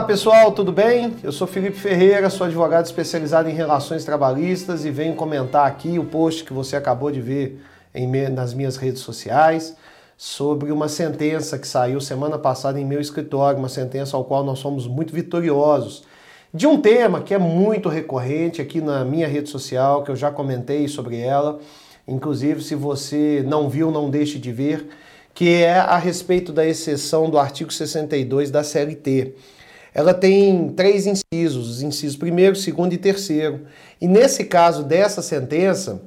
[0.00, 1.14] Olá pessoal, tudo bem?
[1.22, 6.04] Eu sou Felipe Ferreira, sou advogado especializado em relações trabalhistas e venho comentar aqui o
[6.06, 7.60] post que você acabou de ver
[7.94, 9.76] em, nas minhas redes sociais
[10.16, 14.58] sobre uma sentença que saiu semana passada em meu escritório, uma sentença ao qual nós
[14.58, 16.02] somos muito vitoriosos,
[16.52, 20.30] de um tema que é muito recorrente aqui na minha rede social, que eu já
[20.30, 21.60] comentei sobre ela.
[22.08, 24.88] Inclusive, se você não viu, não deixe de ver,
[25.34, 29.34] que é a respeito da exceção do artigo 62 da CLT
[30.00, 33.66] ela tem três incisos, os incisos primeiro, segundo e terceiro.
[34.00, 36.00] E nesse caso dessa sentença,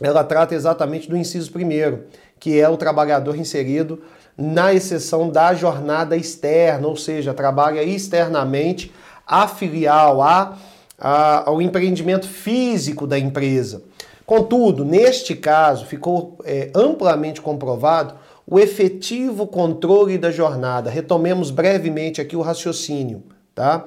[0.00, 2.04] ela trata exatamente do inciso primeiro,
[2.38, 4.00] que é o trabalhador inserido
[4.36, 8.92] na exceção da jornada externa, ou seja, trabalha externamente
[9.26, 10.56] à filial, a,
[10.98, 13.82] a, ao empreendimento físico da empresa.
[14.24, 18.14] Contudo, neste caso, ficou é, amplamente comprovado
[18.46, 20.88] o efetivo controle da jornada.
[20.88, 23.24] Retomemos brevemente aqui o raciocínio,
[23.54, 23.84] tá?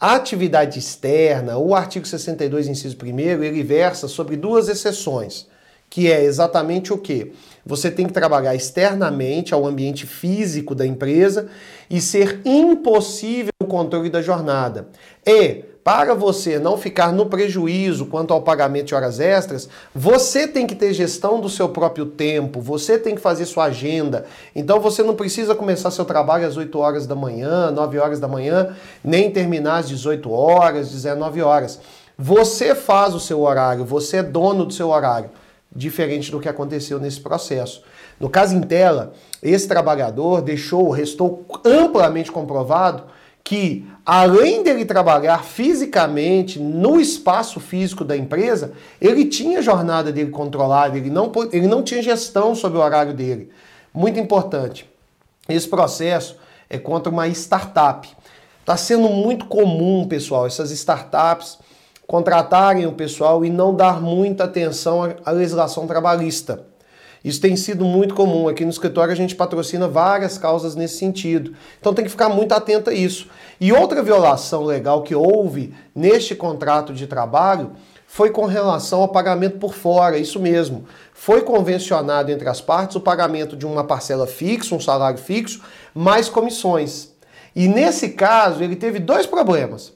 [0.00, 5.48] A atividade externa, o artigo 62, inciso 1 ele versa sobre duas exceções,
[5.90, 7.32] que é exatamente o que?
[7.66, 11.48] Você tem que trabalhar externamente ao ambiente físico da empresa
[11.90, 14.88] e ser impossível o controle da jornada.
[15.26, 20.66] E para você não ficar no prejuízo quanto ao pagamento de horas extras, você tem
[20.66, 24.26] que ter gestão do seu próprio tempo, você tem que fazer sua agenda.
[24.54, 28.28] Então você não precisa começar seu trabalho às 8 horas da manhã, 9 horas da
[28.28, 31.80] manhã, nem terminar às 18 horas, 19 horas.
[32.18, 35.30] Você faz o seu horário, você é dono do seu horário,
[35.74, 37.82] diferente do que aconteceu nesse processo.
[38.20, 43.04] No caso em tela, esse trabalhador deixou, restou amplamente comprovado
[43.48, 50.98] que, além dele trabalhar fisicamente no espaço físico da empresa, ele tinha jornada dele controlada,
[50.98, 53.50] ele não, ele não tinha gestão sobre o horário dele.
[53.94, 54.86] Muito importante.
[55.48, 56.36] Esse processo
[56.68, 58.06] é contra uma startup.
[58.60, 61.58] Está sendo muito comum, pessoal, essas startups
[62.06, 66.67] contratarem o pessoal e não dar muita atenção à legislação trabalhista.
[67.24, 68.48] Isso tem sido muito comum.
[68.48, 71.54] Aqui no escritório a gente patrocina várias causas nesse sentido.
[71.80, 73.28] Então tem que ficar muito atento a isso.
[73.60, 77.72] E outra violação legal que houve neste contrato de trabalho
[78.06, 80.86] foi com relação ao pagamento por fora, isso mesmo.
[81.12, 85.60] Foi convencionado entre as partes o pagamento de uma parcela fixa, um salário fixo,
[85.94, 87.10] mais comissões.
[87.54, 89.92] E nesse caso ele teve dois problemas.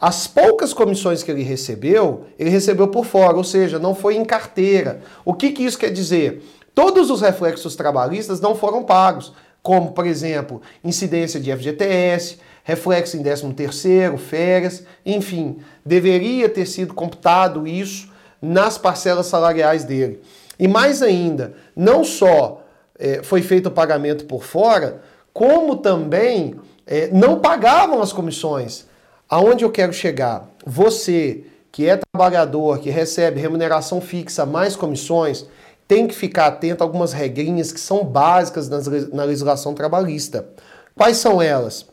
[0.00, 4.24] As poucas comissões que ele recebeu, ele recebeu por fora, ou seja, não foi em
[4.24, 5.00] carteira.
[5.24, 6.40] O que, que isso quer dizer?
[6.78, 13.22] Todos os reflexos trabalhistas não foram pagos, como, por exemplo, incidência de FGTS, reflexo em
[13.24, 20.22] 13º, férias, enfim, deveria ter sido computado isso nas parcelas salariais dele.
[20.56, 22.62] E mais ainda, não só
[22.96, 25.02] é, foi feito o pagamento por fora,
[25.32, 26.54] como também
[26.86, 28.86] é, não pagavam as comissões.
[29.28, 30.48] Aonde eu quero chegar?
[30.64, 35.44] Você que é trabalhador, que recebe remuneração fixa mais comissões,
[35.88, 40.46] tem que ficar atento a algumas regrinhas que são básicas na legislação trabalhista.
[40.94, 41.86] Quais são elas?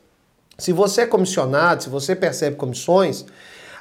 [0.57, 3.25] Se você é comissionado, se você percebe comissões,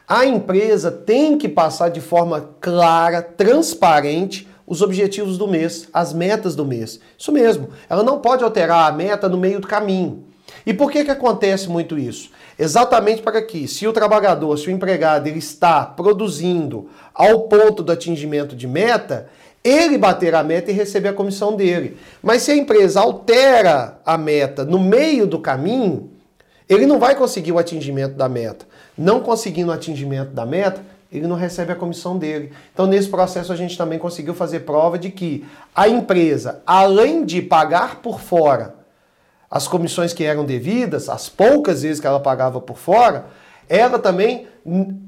[0.06, 6.54] a empresa tem que passar de forma clara, transparente, os objetivos do mês, as metas
[6.54, 7.00] do mês.
[7.18, 10.24] Isso mesmo, ela não pode alterar a meta no meio do caminho.
[10.64, 12.30] E por que, que acontece muito isso?
[12.58, 17.92] Exatamente para que, se o trabalhador, se o empregado, ele está produzindo ao ponto do
[17.92, 19.28] atingimento de meta,
[19.64, 21.96] ele bater a meta e receber a comissão dele.
[22.22, 26.10] Mas se a empresa altera a meta no meio do caminho,
[26.68, 28.66] ele não vai conseguir o atingimento da meta.
[28.96, 32.52] Não conseguindo o atingimento da meta, ele não recebe a comissão dele.
[32.72, 37.40] Então, nesse processo, a gente também conseguiu fazer prova de que a empresa, além de
[37.40, 38.74] pagar por fora
[39.50, 43.26] as comissões que eram devidas, as poucas vezes que ela pagava por fora,
[43.68, 44.48] ela também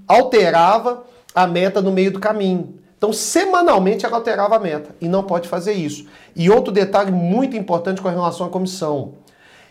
[0.06, 2.78] alterava a meta no meio do caminho.
[2.96, 6.06] Então, semanalmente ela alterava a meta e não pode fazer isso.
[6.34, 9.14] E outro detalhe muito importante com relação à comissão.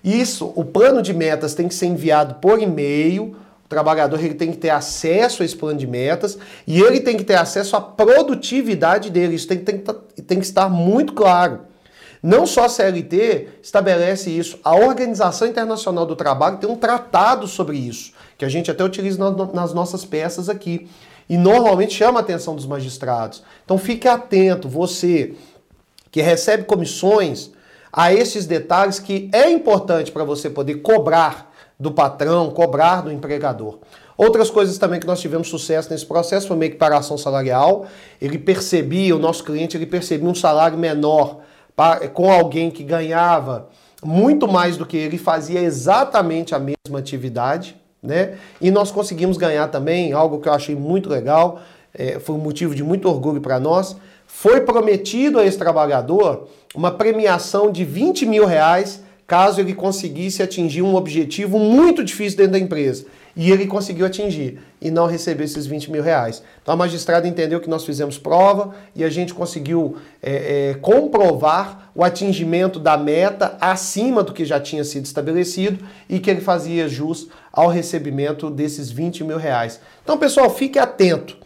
[0.03, 3.35] Isso, o plano de metas tem que ser enviado por e-mail.
[3.65, 6.37] O trabalhador ele tem que ter acesso a esse plano de metas
[6.67, 9.33] e ele tem que ter acesso à produtividade dele.
[9.33, 11.61] Isso tem, tem, tem que estar muito claro.
[12.21, 17.77] Não só a CLT estabelece isso, a Organização Internacional do Trabalho tem um tratado sobre
[17.77, 19.19] isso, que a gente até utiliza
[19.53, 20.87] nas nossas peças aqui
[21.29, 23.43] e normalmente chama a atenção dos magistrados.
[23.63, 25.33] Então fique atento, você
[26.11, 27.51] que recebe comissões,
[27.91, 33.79] a esses detalhes que é importante para você poder cobrar do patrão, cobrar do empregador.
[34.17, 37.85] Outras coisas também que nós tivemos sucesso nesse processo foi uma equiparação salarial.
[38.21, 41.39] Ele percebia, o nosso cliente, ele percebia um salário menor
[42.13, 43.69] com alguém que ganhava
[44.03, 47.75] muito mais do que ele, fazia exatamente a mesma atividade,
[48.05, 48.35] né?
[48.61, 51.61] E nós conseguimos ganhar também algo que eu achei muito legal,
[51.93, 53.95] é, foi um motivo de muito orgulho para nós.
[54.27, 60.81] Foi prometido a esse trabalhador uma premiação de 20 mil reais caso ele conseguisse atingir
[60.81, 63.05] um objetivo muito difícil dentro da empresa.
[63.35, 66.41] E ele conseguiu atingir e não recebeu esses 20 mil reais.
[66.61, 71.91] Então a magistrada entendeu que nós fizemos prova e a gente conseguiu é, é, comprovar
[71.93, 76.87] o atingimento da meta acima do que já tinha sido estabelecido e que ele fazia
[76.87, 79.81] jus ao recebimento desses 20 mil reais.
[80.01, 81.37] Então, pessoal, fique atento.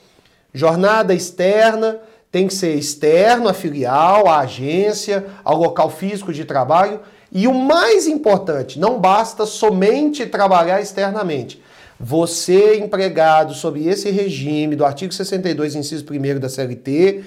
[0.53, 1.99] Jornada externa
[2.31, 6.99] tem que ser externo à filial, à agência, ao local físico de trabalho.
[7.31, 11.61] E o mais importante, não basta somente trabalhar externamente.
[11.99, 17.23] Você, empregado sob esse regime do artigo 62, inciso 1 da CLT,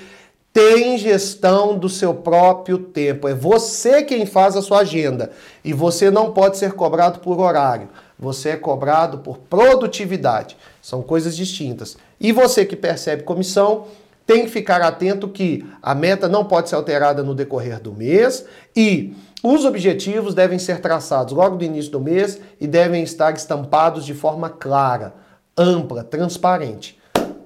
[0.53, 3.27] tem gestão do seu próprio tempo.
[3.27, 5.31] É você quem faz a sua agenda.
[5.65, 7.89] E você não pode ser cobrado por horário.
[8.19, 10.57] Você é cobrado por produtividade.
[10.81, 11.97] São coisas distintas.
[12.21, 13.87] E você que percebe comissão,
[14.27, 18.45] tem que ficar atento que a meta não pode ser alterada no decorrer do mês
[18.75, 24.05] e os objetivos devem ser traçados logo no início do mês e devem estar estampados
[24.05, 25.15] de forma clara,
[25.57, 26.99] ampla, transparente.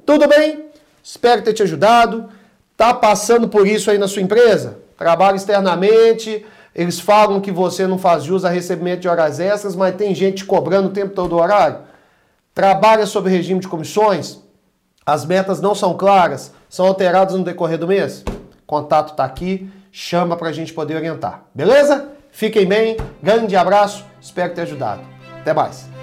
[0.04, 0.66] Tudo bem?
[1.02, 2.28] Espero ter te ajudado.
[2.76, 4.78] Tá passando por isso aí na sua empresa?
[4.98, 6.44] Trabalha externamente,
[6.74, 10.44] eles falam que você não faz jus a recebimento de horas extras, mas tem gente
[10.44, 11.78] cobrando o tempo todo o horário.
[12.54, 14.42] Trabalha sob regime de comissões?
[15.06, 16.52] As metas não são claras?
[16.68, 18.24] São alteradas no decorrer do mês?
[18.66, 21.44] Contato está aqui chama para a gente poder orientar.
[21.54, 22.08] Beleza?
[22.30, 25.00] Fiquem bem, grande abraço, espero ter ajudado.
[25.40, 25.95] Até mais.